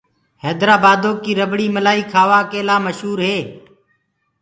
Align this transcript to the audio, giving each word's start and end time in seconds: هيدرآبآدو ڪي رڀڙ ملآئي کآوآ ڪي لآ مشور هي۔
هيدرآبآدو 0.43 1.11
ڪي 1.23 1.31
رڀڙ 1.39 1.59
ملآئي 1.75 2.01
کآوآ 2.13 2.39
ڪي 2.51 2.61
لآ 2.67 2.75
مشور 2.85 3.17
هي۔ 3.27 3.37